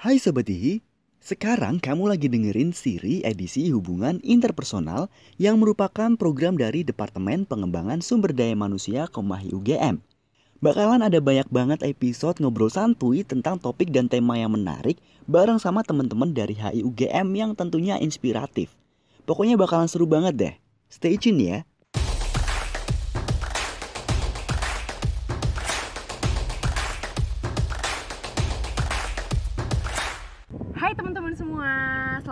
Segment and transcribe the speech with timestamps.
[0.00, 0.80] Hai Sobat Hihi,
[1.20, 8.32] sekarang kamu lagi dengerin siri edisi hubungan interpersonal yang merupakan program dari Departemen Pengembangan Sumber
[8.32, 10.00] Daya Manusia Komahi UGM.
[10.64, 14.96] Bakalan ada banyak banget episode ngobrol santuy tentang topik dan tema yang menarik
[15.28, 18.72] bareng sama teman-teman dari HI UGM yang tentunya inspiratif.
[19.28, 20.54] Pokoknya bakalan seru banget deh.
[20.88, 21.68] Stay tune ya.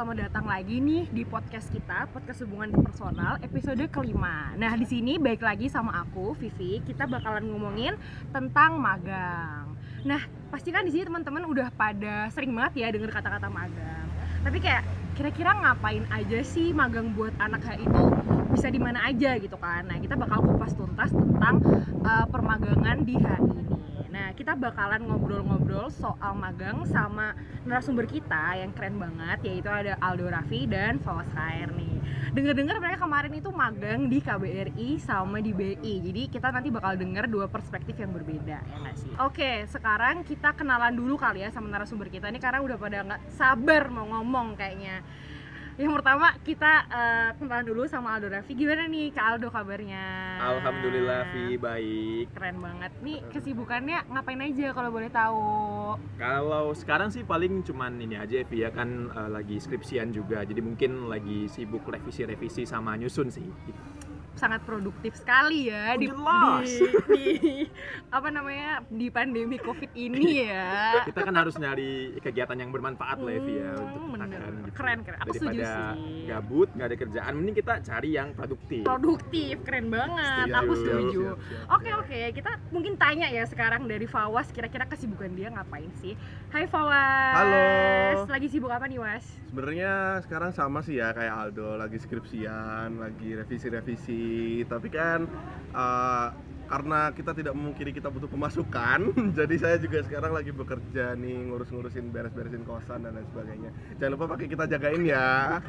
[0.09, 4.57] Selamat datang lagi nih di podcast kita, podcast hubungan personal episode kelima.
[4.57, 7.93] Nah di sini baik lagi sama aku Vivi, kita bakalan ngomongin
[8.33, 9.77] tentang magang.
[10.09, 14.09] Nah pasti kan di sini teman-teman udah pada sering banget ya denger kata-kata magang.
[14.48, 18.03] Tapi kayak kira-kira ngapain aja sih magang buat anak HI itu
[18.56, 19.93] bisa di mana aja gitu kan?
[19.93, 21.61] Nah kita bakal kupas tuntas tentang
[22.01, 23.67] uh, permagangan di HI
[24.38, 27.34] kita bakalan ngobrol-ngobrol soal magang sama
[27.66, 31.98] narasumber kita yang keren banget yaitu ada Aldo Raffi dan Fawas Khair nih.
[32.31, 35.94] Dengar-dengar mereka kemarin itu magang di KBRI sama di BI.
[36.06, 39.11] Jadi kita nanti bakal denger dua perspektif yang berbeda ya nggak sih?
[39.19, 43.34] Oke, sekarang kita kenalan dulu kali ya sama narasumber kita ini karena udah pada nggak
[43.34, 45.03] sabar mau ngomong kayaknya.
[45.79, 48.51] Yang pertama kita uh, kenalan dulu sama Aldo Raffi.
[48.59, 50.03] Gimana nih Kak Aldo kabarnya?
[50.43, 52.34] Alhamdulillah Vi baik.
[52.34, 52.91] Keren banget.
[52.98, 55.47] Nih kesibukannya ngapain aja kalau boleh tahu?
[56.19, 60.43] Kalau sekarang sih paling cuman ini aja Vi ya kan uh, lagi skripsian juga.
[60.43, 63.47] Jadi mungkin lagi sibuk revisi-revisi sama nyusun sih.
[64.39, 66.62] Sangat produktif sekali ya Oh, di, jelas.
[66.64, 67.25] di, di
[68.08, 73.31] apa namanya di pandemi covid ini ya Kita kan harus nyari kegiatan yang bermanfaat lah
[73.31, 74.39] ya Vi ya Hmm, untuk bener.
[74.39, 74.70] kan, gitu.
[74.72, 75.19] Keren, keren.
[75.19, 76.25] Aku setuju Daripada sih.
[76.25, 78.83] gabut nggak ada kerjaan, mending kita cari yang produktif.
[78.83, 83.84] produktif keren banget Setuju, aku setuju siap, siap, oke oke kita mungkin tanya ya sekarang
[83.84, 86.14] dari Fawas kira-kira kesibukan dia ngapain sih
[86.48, 87.66] Hai Fawas Halo.
[88.28, 93.33] lagi sibuk apa nih Was Sebenarnya sekarang sama sih ya kayak Aldo, lagi skripsian, lagi
[93.33, 94.28] revisi-revisi.
[94.65, 95.21] Tapi kan
[95.71, 96.28] eh,
[96.69, 99.00] karena kita tidak memungkiri kita butuh pemasukan,
[99.39, 103.71] jadi saya juga sekarang lagi bekerja nih ngurus-ngurusin beres-beresin kosan dan lain sebagainya.
[103.97, 105.61] Jangan lupa pakai kita jagain ya.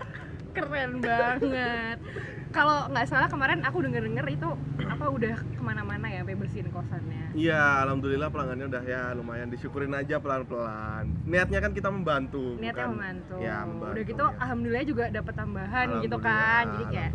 [0.50, 2.02] keren banget
[2.50, 4.50] kalau nggak salah kemarin aku denger-denger itu
[4.82, 9.94] apa udah ke mana-mana ya sampai bersihin kosannya Iya, alhamdulillah pelanggannya udah ya lumayan disyukurin
[9.94, 11.14] aja pelan-pelan.
[11.30, 12.58] Niatnya kan kita membantu.
[12.58, 13.36] niatnya bukan- membantu.
[13.38, 13.94] Ya, membantu.
[13.94, 14.34] udah gitu ya.
[14.42, 17.12] alhamdulillah juga dapat tambahan gitu kan jadi kayak.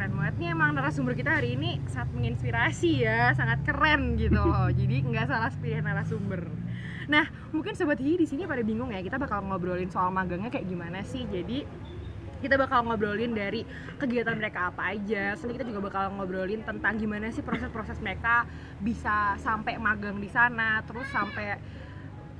[0.00, 0.34] Keren banget.
[0.40, 4.40] Nih emang narasumber kita hari ini sangat menginspirasi ya sangat keren gitu.
[4.80, 6.48] Jadi nggak salah pilih narasumber.
[7.12, 10.64] Nah mungkin sobat hi di sini pada bingung ya kita bakal ngobrolin soal magangnya kayak
[10.64, 11.28] gimana sih?
[11.28, 11.68] Jadi
[12.40, 13.60] kita bakal ngobrolin dari
[14.00, 15.36] kegiatan mereka apa aja.
[15.36, 18.48] Nanti kita juga bakal ngobrolin tentang gimana sih proses-proses mereka
[18.80, 20.80] bisa sampai magang di sana.
[20.88, 21.60] Terus sampai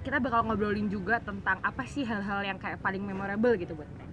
[0.01, 4.10] kita bakal ngobrolin juga tentang apa sih hal-hal yang kayak paling memorable gitu buat mereka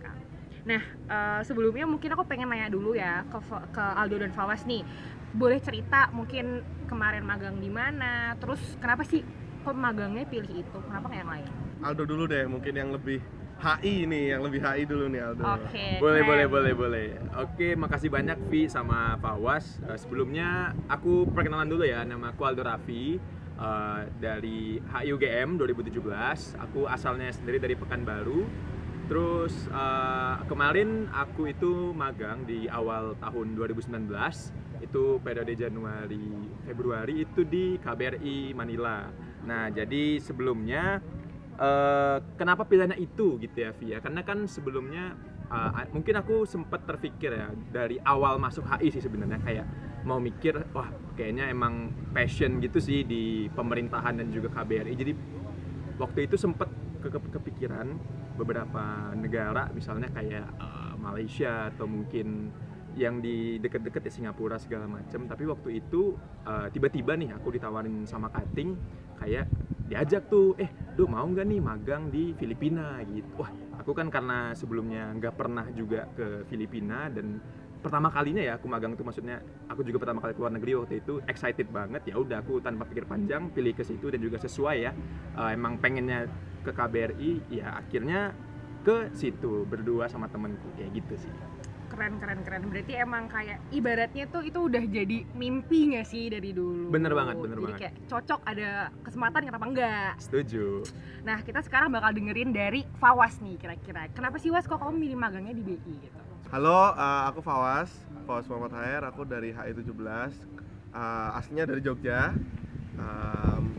[0.68, 3.40] Nah, eh, sebelumnya mungkin aku pengen nanya dulu ya ke,
[3.72, 4.84] ke Aldo dan Fawas nih.
[5.32, 6.60] Boleh cerita mungkin
[6.92, 9.24] kemarin magang di mana, terus kenapa sih
[9.64, 10.78] kok magangnya pilih itu?
[10.84, 11.48] Kenapa nggak yang lain?
[11.88, 13.24] Aldo dulu deh, mungkin yang lebih
[13.58, 15.44] HI nih, yang lebih HI dulu nih Aldo.
[15.48, 15.88] Oke.
[16.04, 16.30] Boleh, keren.
[16.30, 17.08] boleh, boleh, boleh.
[17.40, 19.80] Oke, makasih banyak Vi sama Fawas.
[19.88, 23.16] Eh, sebelumnya aku perkenalan dulu ya, nama aku Aldo Raffi
[23.56, 26.60] eh, dari HIUGM 2017.
[26.60, 28.76] Aku asalnya sendiri dari Pekanbaru.
[29.08, 34.12] Terus eh, kemarin aku itu magang di awal tahun 2019.
[34.84, 36.28] Itu periode Januari
[36.68, 39.08] Februari itu di KBRI Manila.
[39.48, 41.00] Nah, jadi sebelumnya
[41.56, 43.98] eh, kenapa pilihannya itu gitu ya Via?
[44.04, 45.16] Karena kan sebelumnya
[45.52, 49.66] uh, mungkin aku sempat terpikir ya dari awal masuk HI sih sebenarnya kayak
[50.08, 50.88] mau mikir wah
[51.20, 54.94] kayaknya emang passion gitu sih di pemerintahan dan juga KBRI.
[54.96, 55.14] Jadi
[56.00, 56.70] waktu itu sempat
[57.04, 57.98] ke- kepikiran
[58.38, 62.54] beberapa negara misalnya kayak uh, Malaysia atau mungkin
[62.98, 68.06] yang di deket-deket ya Singapura segala macam tapi waktu itu uh, tiba-tiba nih aku ditawarin
[68.10, 68.74] sama Kating
[69.22, 69.46] kayak
[69.88, 73.00] diajak tuh eh do mau nggak nih magang di Filipina?
[73.08, 73.26] Gitu.
[73.40, 77.40] Wah aku kan karena sebelumnya nggak pernah juga ke Filipina dan
[77.78, 79.38] pertama kalinya ya aku magang tuh maksudnya
[79.70, 83.06] aku juga pertama kali keluar negeri waktu itu excited banget ya udah aku tanpa pikir
[83.06, 84.92] panjang pilih ke situ dan juga sesuai ya
[85.38, 86.26] Eh, emang pengennya
[86.66, 88.34] ke KBRI ya akhirnya
[88.82, 91.34] ke situ berdua sama temenku kayak gitu sih
[91.88, 92.68] Keren, keren, keren.
[92.68, 96.92] Berarti emang kayak ibaratnya tuh itu udah jadi mimpi nggak sih dari dulu?
[96.92, 97.80] Bener banget, bener jadi banget.
[97.80, 98.70] kayak cocok ada
[99.02, 100.12] kesempatan kenapa enggak?
[100.20, 100.84] setuju
[101.24, 104.12] Nah, kita sekarang bakal dengerin dari Fawas nih kira-kira.
[104.12, 106.20] Kenapa sih Was kok kamu milih magangnya di BI gitu?
[106.48, 107.92] Halo, uh, aku Fawas,
[108.24, 110.32] Fawas Muhammad Hair, aku dari HI17 uh,
[110.96, 112.32] eh, Aslinya dari Jogja.
[112.96, 113.76] Um,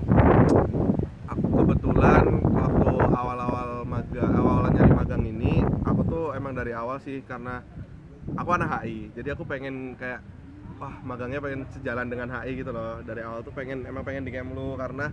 [1.33, 7.25] Aku kebetulan waktu awal-awal magang, awal-awal nyari magang ini Aku tuh emang dari awal sih
[7.25, 7.65] karena
[8.37, 10.21] aku anak HI Jadi aku pengen kayak,
[10.77, 13.01] wah magangnya pengen sejalan dengan HI gitu loh.
[13.01, 15.09] Dari awal tuh pengen, emang pengen di Kemlu karena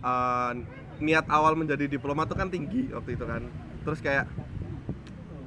[0.00, 0.56] uh,
[1.04, 3.44] niat awal menjadi diplomat tuh kan tinggi waktu itu kan.
[3.84, 4.24] Terus kayak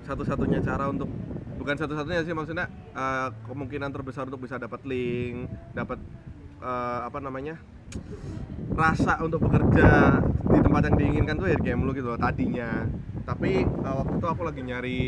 [0.06, 1.10] satu-satunya cara untuk
[1.58, 6.00] bukan satu-satunya sih maksudnya uh, kemungkinan terbesar untuk bisa dapat link dapat
[6.62, 7.58] uh, apa namanya
[8.78, 10.22] rasa untuk bekerja
[10.54, 12.86] di tempat yang diinginkan tuh ya di Kemlu gitu loh tadinya.
[13.26, 15.02] Tapi uh, waktu itu aku lagi nyari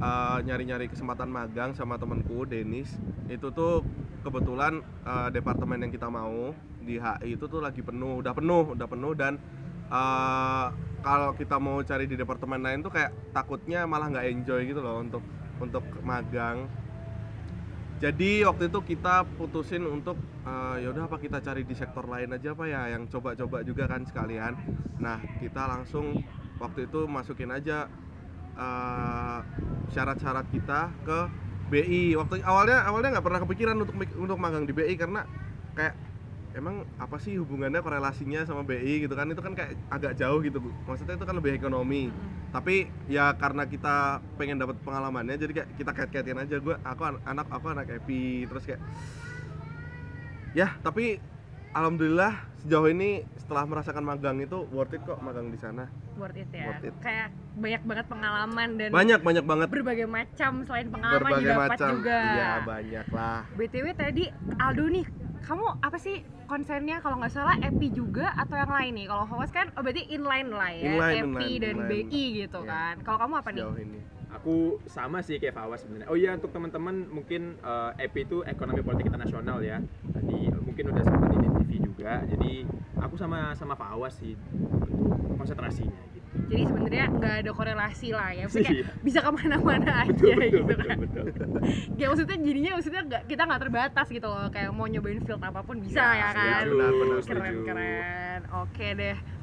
[0.00, 2.96] uh, nyari-nyari kesempatan magang sama temanku Denis.
[3.28, 3.84] Itu tuh
[4.24, 8.88] kebetulan uh, departemen yang kita mau di HI itu tuh lagi penuh udah penuh udah
[8.88, 9.36] penuh dan
[9.92, 10.72] uh,
[11.04, 15.04] kalau kita mau cari di departemen lain tuh kayak takutnya malah nggak enjoy gitu loh
[15.04, 15.20] untuk
[15.60, 16.70] untuk magang.
[17.98, 20.14] Jadi waktu itu kita putusin untuk
[20.46, 23.90] uh, ya udah apa kita cari di sektor lain aja apa ya yang coba-coba juga
[23.90, 24.54] kan sekalian.
[25.02, 26.22] Nah kita langsung
[26.62, 27.90] waktu itu masukin aja
[28.54, 29.42] uh,
[29.90, 31.18] syarat-syarat kita ke
[31.68, 35.26] BI waktu awalnya awalnya nggak pernah kepikiran untuk untuk magang di BI karena
[35.74, 35.94] kayak
[36.58, 39.30] emang apa sih hubungannya korelasinya sama BI gitu kan?
[39.30, 40.70] Itu kan kayak agak jauh gitu bu.
[40.90, 42.10] Maksudnya itu kan lebih ekonomi.
[42.10, 42.36] Hmm.
[42.48, 46.56] tapi ya karena kita pengen dapat pengalamannya jadi kayak kita kait-kaitin aja.
[46.58, 48.80] Gue aku anak aku anak EPI terus kayak
[50.56, 51.20] ya tapi
[51.76, 55.86] alhamdulillah sejauh ini setelah merasakan magang itu worth it kok magang di sana
[56.18, 56.94] worth it ya worth it.
[56.98, 61.90] kayak banyak banget pengalaman dan banyak banyak banget berbagai macam selain pengalaman berbagai didapat macam.
[61.94, 64.24] juga iya banyak lah btw tadi
[64.58, 65.06] Aldo nih
[65.48, 69.52] kamu apa sih konsennya kalau nggak salah EPI juga atau yang lain nih kalau Hawas
[69.54, 72.08] kan oh berarti inline lah ya inline, EPI inline, dan inline.
[72.08, 72.68] BI gitu yeah.
[72.68, 74.00] kan kalau kamu apa nih ini.
[74.32, 76.08] Aku sama sih kayak Fawas sebenarnya.
[76.12, 79.80] Oh iya untuk teman-teman mungkin uh, EPI itu ekonomi politik internasional ya.
[80.12, 82.22] Tadi uh, mungkin udah sempat di TV juga.
[82.28, 82.68] Jadi
[83.00, 84.36] aku sama sama Fawas sih.
[84.52, 86.26] Untuk konsentrasinya gitu.
[86.48, 88.44] Jadi sebenarnya nggak ada korelasi lah ya.
[88.46, 88.86] Maksudnya iya.
[89.00, 90.96] bisa ke mana-mana aja betul, betul, gitu kan.
[91.00, 91.48] betul, betul.
[91.96, 94.46] ya maksudnya jadinya maksudnya gak, kita nggak terbatas gitu loh.
[94.52, 96.64] Kayak mau nyobain field apa pun bisa ya, ya kan.
[96.68, 98.40] benar, benar, keren keren.
[98.60, 99.37] Oke deh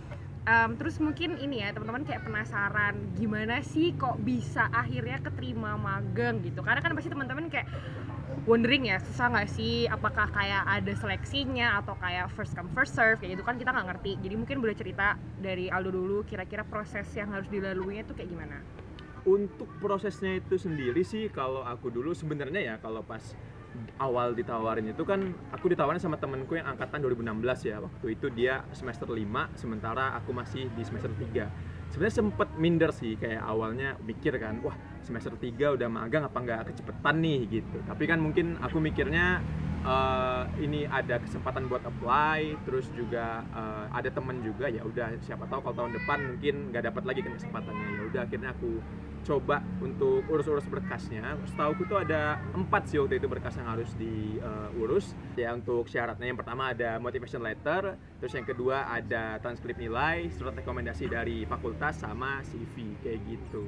[0.46, 6.40] um, terus mungkin ini ya teman-teman kayak penasaran gimana sih kok bisa akhirnya keterima magang
[6.46, 6.62] gitu?
[6.62, 7.68] Karena kan pasti teman-teman kayak
[8.46, 9.90] wondering ya susah nggak sih?
[9.90, 13.18] Apakah kayak ada seleksinya atau kayak first come first serve?
[13.18, 14.12] Kayak gitu kan kita nggak ngerti.
[14.22, 18.58] Jadi mungkin boleh cerita dari Aldo dulu kira-kira proses yang harus dilaluinya itu kayak gimana?
[19.26, 23.34] Untuk prosesnya itu sendiri sih kalau aku dulu sebenarnya ya kalau pas
[24.02, 27.78] awal ditawarin itu kan aku ditawarin sama temenku yang angkatan 2016 ya.
[27.80, 33.16] Waktu itu dia semester 5 sementara aku masih di semester 3 sebenarnya sempet minder sih
[33.16, 37.78] kayak awalnya mikir kan wah semester 3 udah magang apa nggak kecepetan nih gitu.
[37.88, 39.40] Tapi kan mungkin aku mikirnya
[39.86, 45.46] uh, ini ada kesempatan buat apply terus juga uh, ada temen juga ya udah siapa
[45.48, 47.88] tahu kalau tahun depan mungkin nggak dapat lagi kesempatannya.
[47.96, 48.82] Ya udah akhirnya aku
[49.26, 51.34] coba untuk urus-urus berkasnya.
[51.50, 55.14] Setahu tuh ada empat sih waktu itu berkas yang harus diurus.
[55.14, 60.30] Uh, ya untuk syaratnya yang pertama ada motivation letter terus yang kedua ada transkrip nilai
[60.34, 63.66] surat rekomendasi dari fakultas sama CV kayak gitu.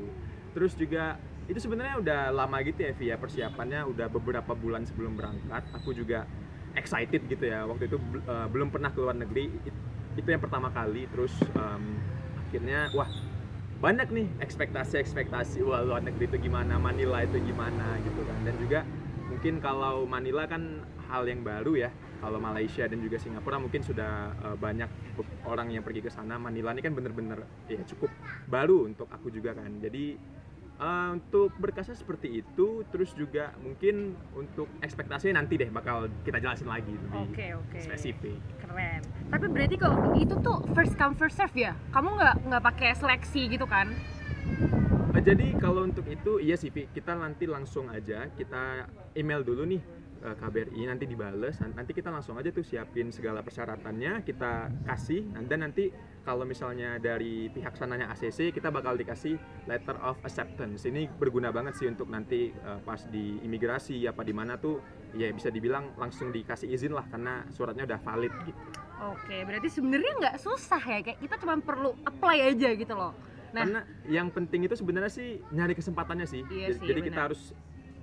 [0.53, 5.63] Terus juga itu sebenarnya udah lama gitu ya via persiapannya udah beberapa bulan sebelum berangkat.
[5.79, 6.27] Aku juga
[6.75, 7.63] excited gitu ya.
[7.63, 7.97] Waktu itu
[8.27, 9.47] uh, belum pernah ke luar negeri.
[10.19, 11.07] Itu yang pertama kali.
[11.07, 11.95] Terus um,
[12.35, 13.07] akhirnya wah
[13.79, 18.37] banyak nih ekspektasi-ekspektasi wah luar negeri itu gimana Manila itu gimana gitu kan.
[18.43, 18.79] Dan juga
[19.31, 21.91] mungkin kalau Manila kan hal yang baru ya.
[22.17, 24.89] Kalau Malaysia dan juga Singapura mungkin sudah uh, banyak
[25.47, 26.35] orang yang pergi ke sana.
[26.35, 27.39] Manila ini kan bener-bener
[27.71, 28.11] ya cukup
[28.51, 29.69] baru untuk aku juga kan.
[29.79, 30.35] Jadi
[30.81, 36.69] uh, untuk berkasnya seperti itu terus juga mungkin untuk ekspektasinya nanti deh bakal kita jelasin
[36.69, 37.81] lagi lebih okay, okay.
[37.83, 38.39] spesifik.
[38.61, 39.01] Keren.
[39.33, 41.73] Tapi berarti kok itu tuh first come first serve ya?
[41.93, 43.91] Kamu nggak nggak pakai seleksi gitu kan?
[45.13, 49.96] Uh, jadi kalau untuk itu iya sih kita nanti langsung aja kita email dulu nih
[50.23, 55.65] uh, KBRI nanti dibales nanti kita langsung aja tuh siapin segala persyaratannya kita kasih dan
[55.65, 55.89] nanti
[56.27, 61.79] kalau misalnya dari pihak sananya ACC kita bakal dikasih letter of acceptance ini berguna banget
[61.79, 64.83] sih untuk nanti uh, pas di imigrasi apa di mana tuh
[65.15, 68.59] ya bisa dibilang langsung dikasih izin lah karena suratnya udah valid gitu.
[68.97, 73.13] Oke, berarti sebenarnya nggak susah ya kayak kita cuma perlu apply aja gitu loh.
[73.55, 76.41] Nah, karena yang penting itu sebenarnya sih nyari kesempatannya sih.
[76.49, 77.07] Iya sih Jadi bener.
[77.13, 77.41] kita harus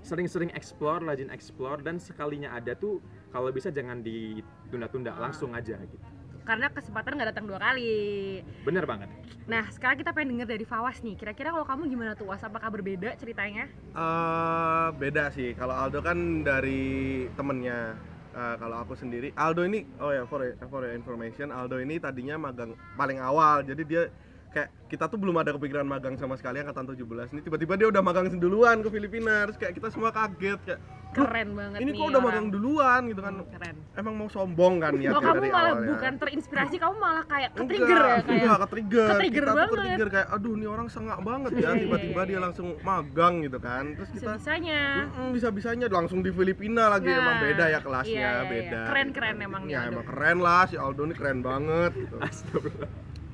[0.04, 3.00] sering-sering explore, rajin explore dan sekalinya ada tuh
[3.32, 5.28] kalau bisa jangan ditunda-tunda, ah.
[5.28, 5.96] langsung aja gitu.
[6.44, 8.44] Karena kesempatan nggak datang dua kali.
[8.68, 9.08] Bener banget.
[9.48, 11.16] Nah, sekarang kita pengen denger dari Fawas nih.
[11.16, 12.28] Kira-kira kalau kamu gimana tuh?
[12.28, 13.64] Was apakah berbeda ceritanya?
[13.96, 15.56] Uh, beda sih.
[15.56, 17.96] Kalau Aldo kan dari temennya.
[18.34, 22.34] Uh, kalau aku sendiri, Aldo ini, oh ya for for your information, Aldo ini tadinya
[22.34, 23.62] magang paling awal.
[23.62, 24.10] Jadi dia
[24.54, 27.02] kayak kita tuh belum ada kepikiran magang sama sekali angkatan 17
[27.34, 30.80] ini tiba-tiba dia udah magang duluan ke Filipina terus kayak kita semua kaget kayak
[31.10, 32.26] keren banget ini nih kok udah orang.
[32.28, 35.62] magang duluan gitu kan Hmm, keren emang mau sombong kan oh niatnya kamu dari malah
[35.68, 39.08] awalnya bukan terinspirasi kamu malah kayak ke trigger ya kayak enggak, ke-trigger.
[39.08, 39.70] Ke-trigger kita tuh banget.
[39.74, 42.40] ke-trigger kayak aduh ini orang sengak banget Iya, ya iya, tiba-tiba iya, dia iya.
[42.40, 47.18] langsung magang gitu kan terus bisa kita bisanya Mm-mm, bisa-bisanya langsung di Filipina lagi Nah,
[47.20, 48.50] emang beda ya kelasnya iya, iya, iya.
[48.52, 49.90] beda Keren-keren emang nih ya Aldo.
[49.92, 52.16] emang keren lah si Aldo ini keren banget gitu.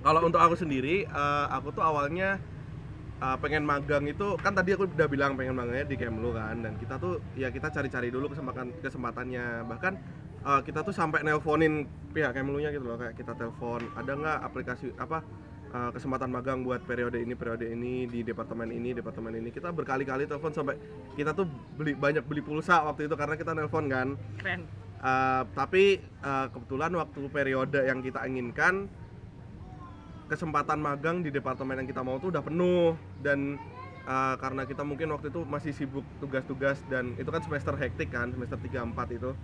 [0.01, 2.41] Kalau untuk aku sendiri eh, aku tuh awalnya
[3.21, 6.77] eh, pengen magang itu kan tadi aku udah bilang pengen magangnya di Kemlu kan dan
[6.81, 9.69] kita tuh ya kita cari-cari dulu kesempatan kesempatannya.
[9.69, 9.93] Bahkan
[10.45, 11.85] eh, kita tuh sampai nelponin
[12.17, 15.21] pihak Kemlunya gitu loh kayak kita telepon ada nggak aplikasi apa
[15.69, 19.53] eh, kesempatan magang buat periode ini periode ini di departemen ini departemen ini?
[19.53, 20.81] Kita berkali-kali telepon sampai
[21.13, 21.45] kita tuh
[21.77, 24.17] beli banyak beli pulsa waktu itu karena kita nelpon kan.
[24.41, 24.65] Keren.
[25.01, 28.85] Uh, tapi uh, kebetulan waktu periode yang kita inginkan
[30.31, 33.59] kesempatan magang di departemen yang kita mau tuh udah penuh dan
[34.07, 38.31] uh, karena kita mungkin waktu itu masih sibuk tugas-tugas dan itu kan semester hektik kan
[38.31, 39.35] semester 3 4 itu.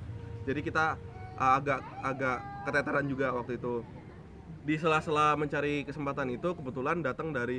[0.46, 0.94] Jadi kita
[1.34, 2.38] uh, agak agak
[2.70, 3.82] keteteran juga waktu itu.
[4.62, 7.58] Di sela-sela mencari kesempatan itu kebetulan datang dari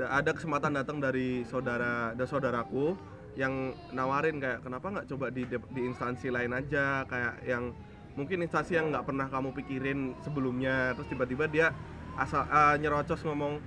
[0.00, 2.96] da- ada kesempatan datang dari saudara dan saudaraku
[3.36, 7.68] yang nawarin kayak kenapa nggak coba di di instansi lain aja kayak yang
[8.16, 11.68] mungkin instansi yang nggak pernah kamu pikirin sebelumnya terus tiba-tiba dia
[12.16, 13.60] asal eh, nyerocos ngomong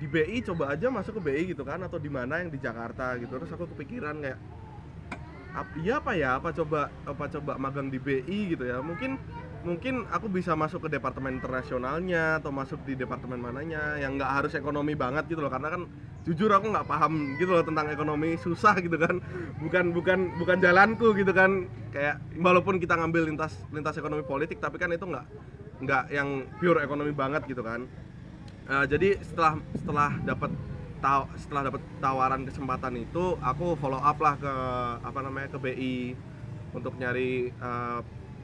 [0.00, 3.20] di BI coba aja masuk ke BI gitu kan atau di mana yang di Jakarta
[3.20, 3.36] gitu.
[3.36, 4.40] Terus aku kepikiran kayak
[5.84, 6.40] iya apa ya?
[6.40, 8.80] Apa coba apa coba magang di BI gitu ya?
[8.80, 9.20] Mungkin
[9.60, 14.56] mungkin aku bisa masuk ke departemen internasionalnya atau masuk di departemen mananya yang nggak harus
[14.56, 15.52] ekonomi banget gitu loh.
[15.52, 15.84] Karena kan
[16.24, 19.20] jujur aku nggak paham gitu loh tentang ekonomi susah gitu kan.
[19.60, 21.68] Bukan bukan bukan jalanku gitu kan.
[21.92, 25.28] Kayak walaupun kita ngambil lintas lintas ekonomi politik tapi kan itu nggak
[25.80, 27.88] nggak yang pure ekonomi banget gitu kan.
[28.70, 30.52] Eh, jadi setelah setelah dapat
[31.00, 34.54] taw setelah dapat tawaran kesempatan itu aku follow up lah ke
[35.00, 35.96] apa namanya ke BI
[36.76, 38.00] untuk nyari eh,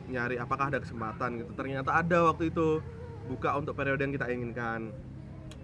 [0.08, 1.52] nyari apakah ada kesempatan gitu.
[1.54, 2.80] Ternyata ada waktu itu
[3.26, 4.90] buka untuk periode yang kita inginkan.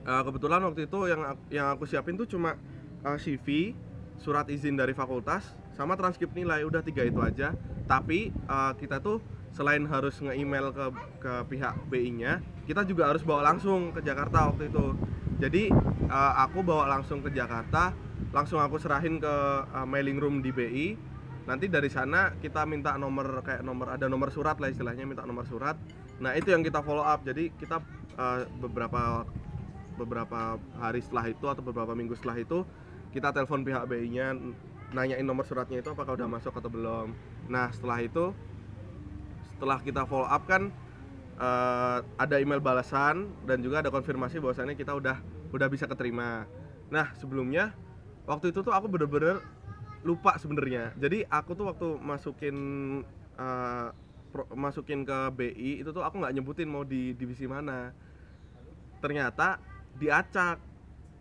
[0.02, 2.58] Eh, kebetulan waktu itu yang yang aku siapin tuh cuma
[3.06, 3.72] eh, CV
[4.18, 7.54] surat izin dari fakultas sama transkrip nilai udah tiga itu aja.
[7.86, 10.86] Tapi eh, kita tuh selain harus nge-email ke
[11.20, 14.96] ke pihak BI-nya kita juga harus bawa langsung ke Jakarta waktu itu.
[15.42, 15.62] Jadi
[16.08, 17.92] eh, aku bawa langsung ke Jakarta
[18.30, 19.34] langsung aku serahin ke
[19.66, 20.88] eh, mailing room di BI
[21.42, 25.44] nanti dari sana kita minta nomor kayak nomor ada nomor surat lah istilahnya minta nomor
[25.44, 25.74] surat.
[26.22, 27.26] Nah itu yang kita follow up.
[27.26, 27.82] Jadi kita
[28.16, 29.26] eh, beberapa
[29.98, 32.64] beberapa hari setelah itu atau beberapa minggu setelah itu
[33.12, 34.32] kita telepon pihak BI-nya
[34.96, 37.12] nanyain nomor suratnya itu apakah udah masuk atau belum.
[37.50, 38.32] Nah setelah itu
[39.62, 40.74] setelah kita follow up kan
[41.38, 45.22] eh, ada email balasan dan juga ada konfirmasi bahwasannya kita udah
[45.54, 46.50] udah bisa keterima.
[46.90, 47.70] Nah sebelumnya
[48.26, 49.38] waktu itu tuh aku bener-bener
[50.02, 50.90] lupa sebenarnya.
[50.98, 52.56] Jadi aku tuh waktu masukin
[53.38, 53.88] eh,
[54.34, 57.94] pro- masukin ke BI itu tuh aku nggak nyebutin mau di divisi mana.
[58.98, 59.62] Ternyata
[59.94, 60.58] diacak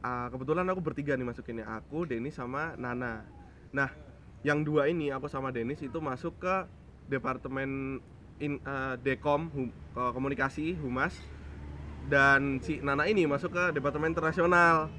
[0.02, 3.22] Ah, kebetulan aku bertiga nih masukinnya aku Denis sama Nana.
[3.70, 3.94] Nah
[4.42, 6.66] yang dua ini aku sama Denis itu masuk ke
[7.06, 8.02] departemen
[8.42, 11.14] in, eh, dekom hum- eh, komunikasi humas
[12.10, 14.90] dan si Nana ini masuk ke departemen internasional.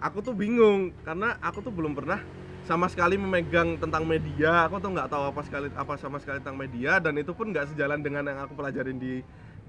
[0.00, 2.24] Aku tuh bingung karena aku tuh belum pernah
[2.64, 4.64] sama sekali memegang tentang media.
[4.64, 7.76] Aku tuh nggak tahu apa sekali apa sama sekali tentang media dan itu pun nggak
[7.76, 9.20] sejalan dengan yang aku pelajarin di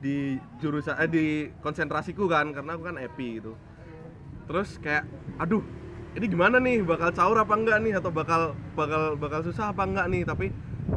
[0.02, 1.26] di jurusan eh di
[1.62, 3.54] konsentrasiku kan karena aku kan EPI gitu.
[4.48, 5.04] Terus kayak
[5.36, 5.62] aduh
[6.16, 6.80] ini gimana nih?
[6.84, 7.94] Bakal caur apa enggak nih?
[8.00, 10.24] Atau bakal bakal bakal susah apa enggak nih?
[10.24, 10.48] Tapi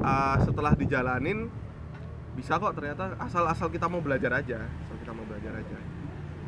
[0.02, 1.50] uh, setelah dijalanin
[2.34, 5.78] bisa kok ternyata asal asal kita mau belajar aja asal kita mau belajar aja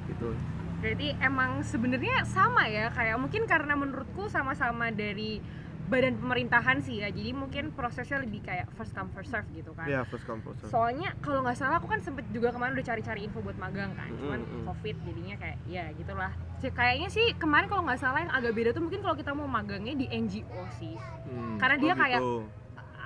[0.07, 0.35] gitu
[0.77, 5.41] Berarti emang sebenarnya sama ya kayak mungkin karena menurutku sama-sama dari
[5.87, 7.09] badan pemerintahan sih ya.
[7.09, 9.89] Jadi mungkin prosesnya lebih kayak first come first serve gitu kan.
[9.89, 10.71] ya first come first serve.
[10.71, 14.11] Soalnya kalau nggak salah aku kan sempet juga kemarin udah cari-cari info buat magang kan.
[14.13, 14.65] Cuman Mm, mm.
[14.69, 16.33] covid jadinya kayak ya gitulah.
[16.61, 19.97] Kayaknya sih kemarin kalau nggak salah yang agak beda tuh mungkin kalau kita mau magangnya
[19.97, 20.95] di NGO sih.
[21.25, 22.35] Hmm, karena dia oh kayak- gitu.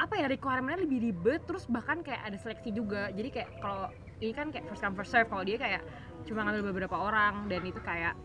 [0.00, 3.12] Apa ya requirementnya lebih ribet terus bahkan kayak ada seleksi juga.
[3.12, 3.92] Jadi kayak kalau
[4.24, 5.84] ini kan kayak first come first serve kalau dia kayak
[6.24, 8.16] cuma ngambil beberapa orang dan itu kayak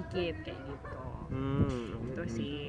[0.00, 1.00] dikit kayak gitu.
[1.28, 2.32] Hmm, Itu hmm.
[2.32, 2.60] sih.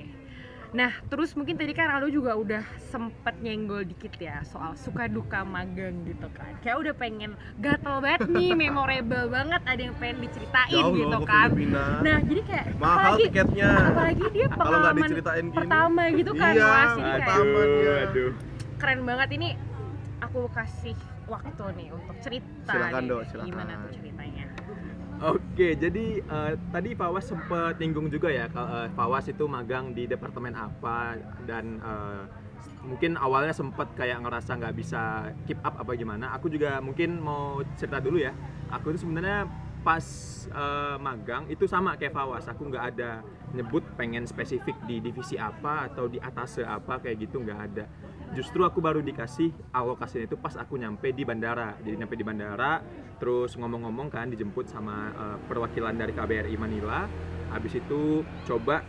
[0.72, 5.44] Nah, terus mungkin tadi kan Aldo juga udah sempet nyenggol dikit ya soal suka duka
[5.44, 6.56] magang gitu kan.
[6.64, 11.48] Kayak udah pengen gatel banget nih, memorable banget, ada yang pengen diceritain Jauh gitu kan.
[11.52, 11.84] Filipina.
[12.00, 16.32] Nah, jadi kayak mahal apalagi, tiketnya apalagi dia kalau nggak pengalaman diceritain gini pertama gitu
[16.40, 16.88] kan, Iya, Mas.
[16.88, 17.94] Jadi kayak pertama dia.
[18.08, 18.32] aduh.
[18.82, 19.48] keren banget ini
[20.24, 20.96] aku kasih
[21.28, 22.72] waktu nih untuk cerita.
[22.72, 23.28] Silakan, nih.
[23.28, 23.48] Silakan.
[23.52, 24.41] Gimana tuh ceritanya?
[25.22, 30.50] Oke, jadi uh, tadi Fawas sempat nyinggung juga ya, uh, Fawas itu magang di departemen
[30.58, 31.14] apa
[31.46, 32.26] dan uh,
[32.82, 36.34] mungkin awalnya sempat kayak ngerasa nggak bisa keep up apa gimana.
[36.34, 38.34] Aku juga mungkin mau cerita dulu ya.
[38.74, 39.46] Aku itu sebenarnya
[39.86, 40.02] pas
[40.58, 43.22] uh, magang itu sama kayak Fawas, aku nggak ada
[43.54, 47.86] nyebut pengen spesifik di divisi apa atau di atas apa kayak gitu nggak ada
[48.32, 51.76] justru aku baru dikasih alokasinya itu pas aku nyampe di bandara.
[51.84, 52.80] Jadi nyampe di bandara
[53.22, 57.06] terus ngomong-ngomong kan dijemput sama uh, perwakilan dari KBRI Manila.
[57.52, 58.82] Habis itu coba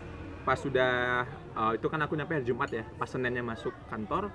[0.43, 4.31] pas sudah uh, itu kan aku nyampe hari Jumat ya pas Seninnya masuk kantor.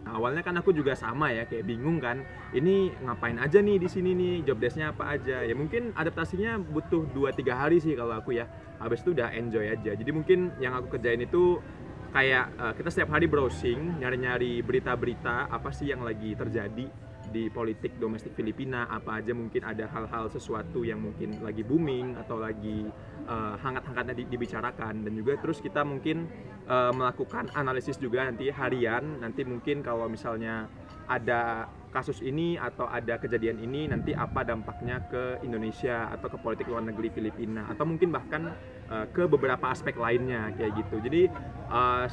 [0.00, 2.24] Nah, awalnya kan aku juga sama ya kayak bingung kan
[2.56, 4.48] ini ngapain aja nih di sini nih?
[4.48, 5.44] Job desknya apa aja?
[5.44, 8.48] Ya mungkin adaptasinya butuh 2-3 hari sih kalau aku ya.
[8.80, 9.92] Habis itu udah enjoy aja.
[9.92, 11.60] Jadi mungkin yang aku kerjain itu
[12.10, 16.86] kayak uh, kita setiap hari browsing nyari-nyari berita-berita apa sih yang lagi terjadi
[17.30, 22.42] di politik domestik Filipina apa aja mungkin ada hal-hal sesuatu yang mungkin lagi booming atau
[22.42, 22.90] lagi
[23.30, 25.06] uh, hangat-hangatnya dibicarakan.
[25.06, 26.26] Dan juga terus kita mungkin
[26.66, 29.22] uh, melakukan analisis juga nanti harian.
[29.22, 30.66] Nanti mungkin kalau misalnya
[31.06, 36.66] ada kasus ini atau ada kejadian ini nanti apa dampaknya ke Indonesia atau ke politik
[36.66, 37.70] luar negeri Filipina.
[37.70, 38.50] Atau mungkin bahkan
[38.90, 40.98] uh, ke beberapa aspek lainnya kayak gitu.
[40.98, 41.22] Jadi
[41.70, 42.06] uh,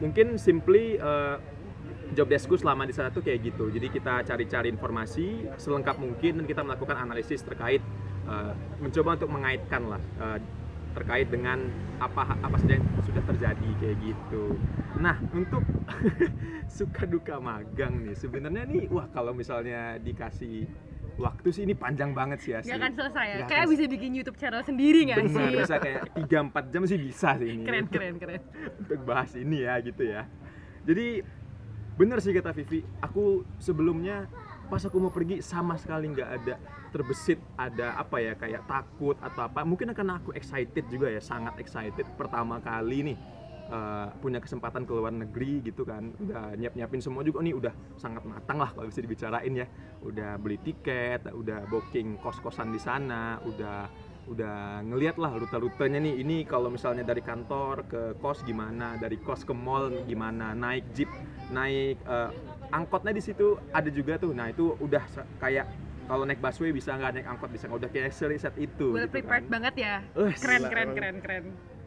[0.00, 1.36] mungkin simply uh,
[2.14, 3.68] job deskku selama di sana tuh kayak gitu.
[3.68, 7.82] Jadi kita cari-cari informasi selengkap mungkin dan kita melakukan analisis terkait
[8.30, 10.38] uh, mencoba untuk mengaitkan lah uh,
[10.94, 11.58] terkait dengan
[11.98, 14.54] apa apa saja yang sudah terjadi kayak gitu.
[15.02, 15.66] Nah untuk
[16.78, 20.70] suka duka magang nih sebenarnya nih wah kalau misalnya dikasih
[21.14, 22.70] waktu sih ini panjang banget sih asli.
[22.74, 23.36] Gak akan selesai ya.
[23.42, 25.46] Gak kayak bisa bikin YouTube channel sendiri nggak sih?
[25.54, 28.40] Bisa kayak 3-4 jam sih bisa sih ini Keren keren keren.
[28.82, 30.26] untuk bahas ini ya gitu ya.
[30.84, 31.24] Jadi
[31.94, 34.26] bener sih kata Vivi, aku sebelumnya
[34.66, 36.56] pas aku mau pergi sama sekali nggak ada
[36.90, 41.58] terbesit ada apa ya kayak takut atau apa mungkin karena aku excited juga ya sangat
[41.60, 43.16] excited pertama kali nih
[43.74, 47.74] eh, punya kesempatan ke luar negeri gitu kan udah nyiap nyiapin semua juga nih udah
[47.98, 49.66] sangat matang lah kalau bisa dibicarain ya
[50.06, 53.90] udah beli tiket udah booking kos kosan di sana udah
[54.24, 59.44] udah ngeliat lah rute-rutenya nih ini kalau misalnya dari kantor ke kos gimana dari kos
[59.44, 61.10] ke mall gimana naik jeep
[61.52, 62.30] naik eh,
[62.72, 65.04] angkotnya di situ ada juga tuh nah itu udah
[65.42, 65.68] kayak
[66.04, 69.14] kalau naik busway bisa nggak naik angkot bisa nggak udah kayak set itu Well gitu
[69.20, 69.52] prepared kan.
[69.52, 69.94] banget ya.
[70.12, 70.96] Eh, Keren keren emang.
[70.96, 71.44] keren keren.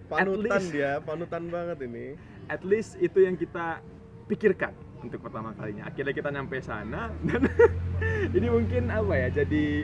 [0.07, 0.71] Panutan least.
[0.71, 2.15] dia, panutan banget ini.
[2.47, 3.83] at least itu yang kita
[4.31, 4.71] pikirkan
[5.03, 7.43] untuk pertama kalinya akhirnya kita nyampe sana dan
[8.37, 9.83] ini mungkin apa ya jadi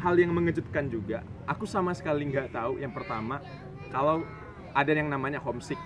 [0.00, 3.40] hal yang mengejutkan juga aku sama sekali nggak tahu yang pertama
[3.92, 4.24] kalau
[4.74, 5.78] ada yang namanya homesick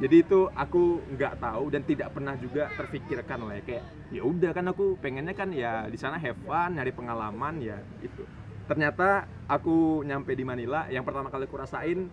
[0.00, 4.50] jadi itu aku nggak tahu dan tidak pernah juga terfikirkan lah ya kayak ya udah
[4.50, 8.24] kan aku pengennya kan ya di sana have fun nyari pengalaman ya itu
[8.66, 12.08] ternyata aku nyampe di Manila yang pertama kali aku rasain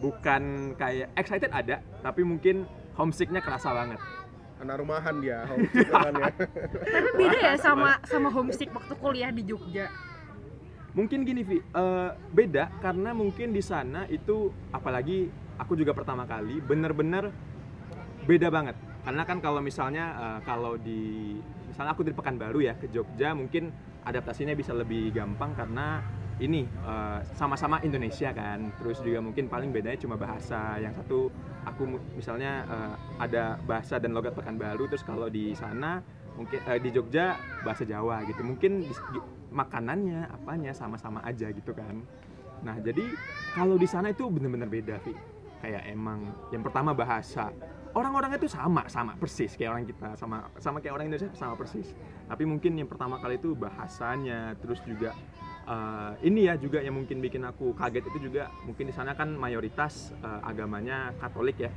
[0.00, 4.00] bukan kayak excited ada tapi mungkin homesicknya kerasa banget
[4.56, 6.32] Anak rumahan dia, homesick kan ya.
[6.32, 9.92] Tapi beda ya sama sama homesick waktu kuliah di Jogja.
[10.96, 15.28] mungkin gini Vi eh, beda karena mungkin di sana itu apalagi
[15.60, 17.28] aku juga pertama kali bener-bener
[18.24, 21.36] beda banget karena kan kalau misalnya eh, kalau di
[21.68, 23.68] misalnya aku dari Pekanbaru ya ke Jogja mungkin
[24.08, 26.00] adaptasinya bisa lebih gampang karena
[26.36, 28.72] ini eh, sama-sama Indonesia kan.
[28.76, 30.76] Terus juga mungkin paling bedanya cuma bahasa.
[30.76, 31.18] Yang satu
[31.64, 36.04] aku misalnya eh, ada bahasa dan logat Pekanbaru terus kalau di sana
[36.36, 38.44] mungkin eh, di Jogja bahasa Jawa gitu.
[38.44, 42.04] Mungkin di- di- makanannya apanya sama-sama aja gitu kan.
[42.60, 43.04] Nah jadi
[43.56, 45.16] kalau di sana itu bener-bener beda Vi.
[45.64, 46.20] Kayak emang
[46.52, 47.48] yang pertama bahasa.
[47.96, 49.56] Orang-orangnya itu sama sama persis.
[49.56, 51.96] Kayak orang kita sama sama kayak orang Indonesia sama persis.
[52.28, 55.16] Tapi mungkin yang pertama kali itu bahasanya terus juga
[55.66, 59.34] eh, ini ya juga yang mungkin bikin aku kaget itu juga mungkin di sana kan
[59.34, 61.70] mayoritas eh, agamanya Katolik ya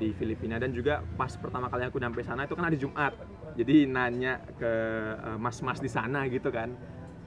[0.00, 0.56] di Filipina.
[0.56, 3.12] Dan juga pas pertama kali aku nyampe sana itu kan hari Jumat.
[3.56, 4.72] Jadi nanya ke
[5.20, 6.72] eh, mas-mas di sana gitu kan.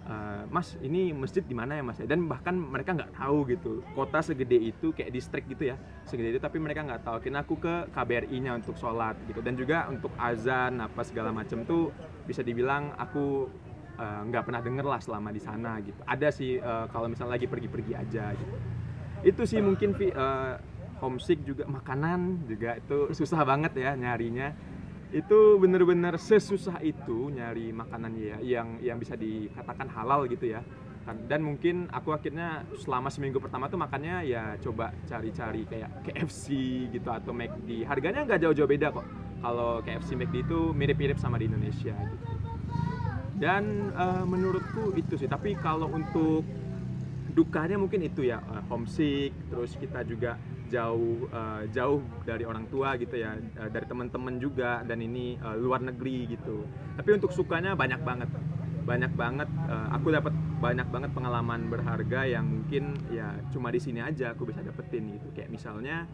[0.03, 1.95] "Eh, Mas ini masjid di mana ya Mas?
[2.03, 3.79] Dan bahkan mereka nggak tahu gitu.
[3.95, 7.15] Kota segede itu kayak distrik gitu ya segede itu tapi mereka nggak tahu.
[7.23, 9.39] Akhirnya aku ke KBRI-nya untuk sholat gitu.
[9.39, 11.95] Dan juga untuk azan apa segala macam tuh
[12.27, 13.47] bisa dibilang aku
[13.97, 16.01] eh, nggak pernah denger lah selama di sana gitu.
[16.05, 18.55] Ada sih eh, kalau misalnya lagi pergi-pergi aja gitu.
[19.23, 20.53] Itu sih mungkin eh,
[20.99, 24.53] homesick juga makanan juga itu susah banget ya nyarinya.
[25.13, 30.61] Itu bener-bener sesusah itu nyari makanan ya yang yang bisa dikatakan halal gitu ya.
[31.03, 36.45] Kan- dan mungkin aku akhirnya selama seminggu pertama tuh makannya ya coba cari-cari kayak KFC
[36.89, 39.05] gitu atau McD harganya nggak jauh-jauh beda kok.
[39.43, 42.42] Kalau KFC McD itu mirip-mirip sama di Indonesia gitu
[43.43, 45.27] dan eh, menurutku itu sih.
[45.27, 46.47] Tapi kalau untuk
[47.35, 50.39] dukanya mungkin itu ya eh, homesick terus kita juga
[50.71, 55.57] jauh eh, jauh dari orang tua gitu ya eh, dari teman-teman juga dan ini eh,
[55.59, 56.63] luar negeri gitu.
[56.95, 58.31] Tapi untuk sukanya banyak banget.
[58.87, 60.31] Banyak banget eh, aku dapat
[60.63, 65.27] banyak banget pengalaman berharga yang mungkin ya cuma di sini aja aku bisa dapetin gitu.
[65.35, 66.07] Kayak misalnya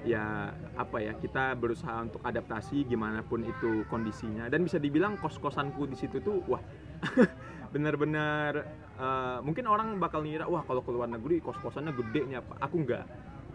[0.00, 0.48] ya
[0.80, 4.48] apa ya kita berusaha untuk adaptasi gimana pun itu kondisinya.
[4.48, 6.62] Dan bisa dibilang kos kosanku di situ tuh wah
[7.74, 8.52] benar-benar
[8.96, 12.54] eh, mungkin orang bakal ngira wah kalau ke luar negeri kos kosannya gede nih apa?
[12.64, 13.04] Aku enggak.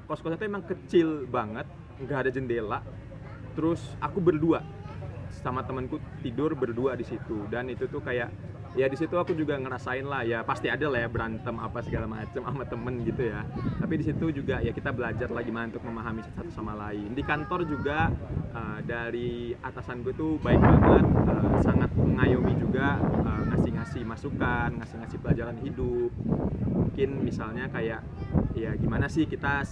[0.06, 1.66] Kos kosannya emang kecil banget
[2.02, 2.80] nggak ada jendela.
[3.58, 4.62] Terus aku berdua
[5.42, 7.50] sama temanku tidur berdua di situ.
[7.50, 8.30] Dan itu tuh kayak
[8.76, 12.06] ya di situ aku juga ngerasain lah ya pasti ada lah ya berantem apa segala
[12.12, 13.42] macam sama temen gitu ya.
[13.80, 17.16] Tapi di situ juga ya kita belajar lagi gimana untuk memahami satu sama lain.
[17.16, 18.12] Di kantor juga
[18.52, 25.18] eh, dari atasan gue tuh baik banget eh, sangat mengayomi juga eh, ngasih-ngasih masukan ngasih-ngasih
[25.24, 26.12] pelajaran hidup.
[26.76, 28.04] Mungkin misalnya kayak
[28.56, 29.64] ya gimana sih kita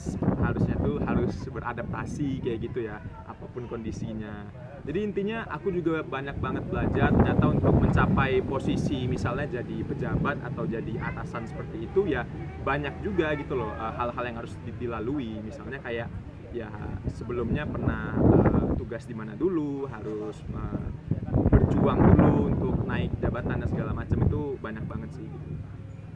[0.44, 4.48] harusnya tuh harus beradaptasi kayak gitu ya apa pun kondisinya
[4.84, 10.68] jadi intinya aku juga banyak banget belajar ternyata untuk mencapai posisi misalnya jadi pejabat atau
[10.68, 12.28] jadi atasan seperti itu ya
[12.68, 15.40] banyak juga gitu loh eh, hal-hal yang harus di- dilalui.
[15.40, 16.12] Misalnya kayak
[16.52, 16.68] ya
[17.16, 20.88] sebelumnya pernah eh, tugas di mana dulu harus eh,
[21.32, 25.28] berjuang dulu untuk naik jabatan dan segala macam itu banyak banget sih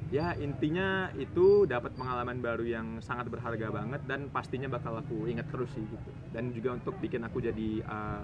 [0.08, 5.48] ya intinya itu dapat pengalaman baru yang sangat berharga banget dan pastinya bakal aku ingat
[5.52, 6.12] terus sih gitu.
[6.32, 8.24] Dan juga untuk bikin aku jadi uh,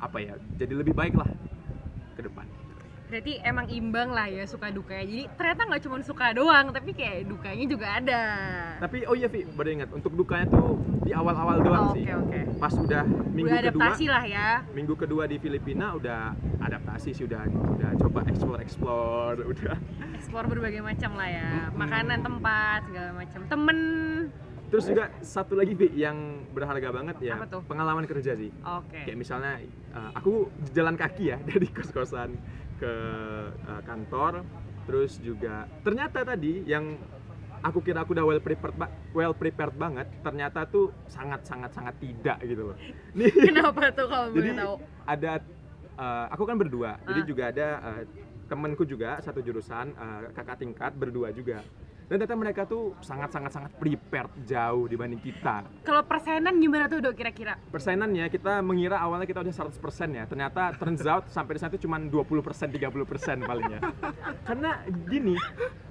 [0.00, 1.28] apa ya jadi lebih baik lah
[2.16, 2.44] ke depan
[3.06, 5.04] Berarti emang imbang lah ya suka dukanya.
[5.04, 8.22] Jadi ternyata nggak cuma suka doang, tapi kayak dukanya juga ada.
[8.76, 12.12] tapi oh iya Vi baru ingat untuk dukanya tuh di awal-awal doang Oh, sih Oke
[12.12, 12.40] oke.
[12.58, 14.48] pas udah minggu Udah kedua adaptasi lah ya.
[14.70, 19.76] minggu kedua di Filipina udah adaptasi sih udah udah coba explore explore udah
[20.12, 21.48] Explore berbagai macam lah ya.
[21.72, 23.40] Makanan, tempat, segala macam.
[23.46, 23.78] Temen.
[24.66, 28.98] terus juga satu lagi Vi yang berharga banget ya pengalaman kerja sih Oke.
[29.00, 29.62] kayak misalnya
[29.94, 32.34] uh, aku jalan kaki ya dari kos-kosan
[32.76, 32.92] ke
[33.62, 34.44] uh, kantor
[34.84, 36.94] terus juga ternyata tadi yang
[37.58, 38.76] aku kira aku udah well prepared
[39.10, 42.76] well prepared banget ternyata tuh sangat sangat sangat tidak gitu loh
[43.12, 44.74] nih Kenapa tuh kalau jadi tahu?
[45.04, 45.32] ada
[45.96, 47.26] uh, aku kan berdua jadi Ah.
[47.26, 48.02] juga ada uh,
[48.46, 51.66] temanku juga satu jurusan uh, kakak tingkat berdua juga
[52.06, 55.66] dan ternyata mereka tuh sangat sangat sangat prepared jauh dibanding kita.
[55.82, 57.58] Kalau persenan gimana tuh dok kira-kira?
[57.66, 60.24] persenannya kita mengira awalnya kita udah 100% ya.
[60.30, 63.80] Ternyata turns out sampai di sana itu cuma 20% 30% paling ya
[64.46, 64.70] karena
[65.10, 65.34] gini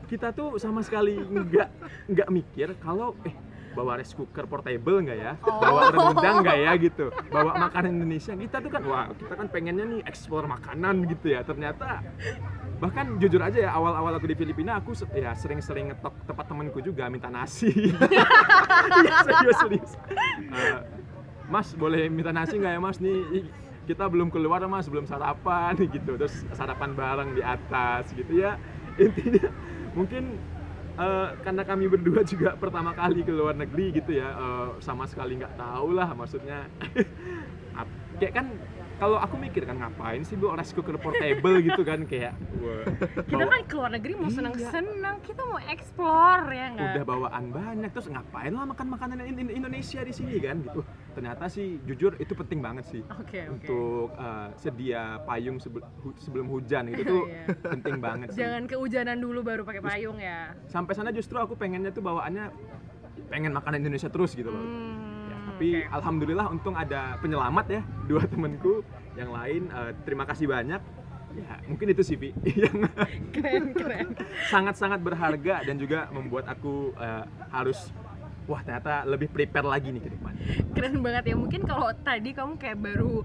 [0.07, 1.69] kita tuh sama sekali nggak
[2.07, 3.35] nggak mikir kalau eh
[3.75, 5.33] bawa rice cooker portable nggak ya?
[5.43, 7.05] Bawa rendang nggak ya gitu.
[7.27, 11.43] Bawa makanan Indonesia kita tuh kan wah kita kan pengennya nih eksplor makanan gitu ya.
[11.43, 11.99] Ternyata
[12.75, 17.07] bahkan jujur aja ya awal-awal aku di Filipina aku ya sering-sering ngetok tempat temanku juga
[17.07, 17.71] minta nasi.
[18.95, 19.91] Iya, serius serius.
[20.53, 20.79] Eh,
[21.49, 22.97] Mas boleh minta nasi nggak ya Mas?
[23.01, 23.45] Nih ih,
[23.87, 26.19] kita belum keluar Mas belum sarapan gitu.
[26.19, 28.59] Terus sarapan bareng di atas gitu ya.
[28.99, 29.49] Intinya
[29.95, 30.35] mungkin
[30.99, 35.39] eh, karena kami berdua juga pertama kali ke luar negeri gitu ya eh, sama sekali
[35.39, 36.67] nggak tahu lah maksudnya.
[38.15, 38.47] Kayak kan
[38.95, 42.87] kalau aku mikir kan ngapain sih bu rice cooker portable gitu kan kayak wah,
[43.19, 44.35] Kita bawa- kan ke luar negeri mau Iya.
[44.35, 46.87] senang-senang, kita mau explore ya nggak?
[46.89, 50.81] udah bawaan banyak terus ngapain lah makan makanan in- in- Indonesia di sini kan gitu
[51.11, 53.53] ternyata sih jujur itu penting banget sih Oke oke.
[53.53, 57.43] untuk uh, sedia payung sebel- hu- sebelum hujan itu tuh Iya.
[57.67, 60.55] penting banget sih Jangan kehujanan dulu baru pakai payung ya.
[60.65, 62.47] sampai sana justru aku pengennya tuh bawaannya
[63.25, 65.04] pengen makanan Indonesia terus gitu loh Hmm,
[65.55, 65.87] tapi oke.
[65.87, 68.83] alhamdulillah untung ada penyelamat ya dua temenku
[69.15, 70.83] yang lain uh, terima kasih banyak
[71.35, 72.35] ya mungkin itu sih Vi
[72.67, 72.91] yang
[73.31, 74.07] keren keren.
[74.51, 77.23] sangat-sangat berharga dan juga membuat aku uh,
[77.55, 77.91] harus
[78.45, 80.33] wah ternyata lebih prepare lagi nih ke depan
[80.75, 81.35] keren banget ya.
[81.35, 83.23] Mungkin kalau tadi kamu kayak baru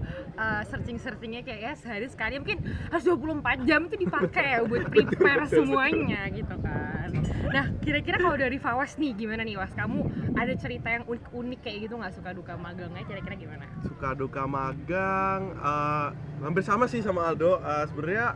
[0.65, 5.45] searching searchingnya kayak ya sehari sekali mungkin harus 24 jam itu dipakai ya buat prepare
[5.51, 7.09] semuanya gitu kan.
[7.51, 11.77] Nah kira-kira kalau dari Fawas nih gimana nih Was kamu ada cerita yang unik-unik kayak
[11.87, 12.13] gitu nggak?
[12.15, 13.65] Suka duka magangnya kira-kira gimana?
[13.85, 16.07] Suka duka magang eh,
[16.41, 17.59] hampir sama sih sama Aldo.
[17.61, 18.27] Eh, sebenarnya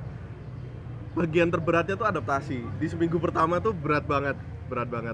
[1.16, 2.60] bagian terberatnya tuh adaptasi.
[2.78, 5.04] Di seminggu pertama tuh berat banget berat banget